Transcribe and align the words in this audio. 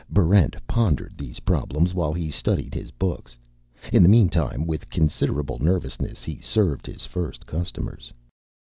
Barrent 0.09 0.55
pondered 0.65 1.13
these 1.15 1.41
problems 1.41 1.93
while 1.93 2.11
he 2.11 2.31
studied 2.31 2.73
his 2.73 2.89
books. 2.89 3.37
In 3.93 4.01
the 4.01 4.09
meantime, 4.09 4.65
with 4.65 4.89
considerable 4.89 5.59
nervousness, 5.59 6.23
he 6.23 6.39
served 6.39 6.87
his 6.87 7.05
first 7.05 7.45
customers. 7.45 8.11